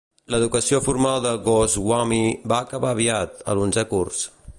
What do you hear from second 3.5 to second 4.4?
a l'onzè curs.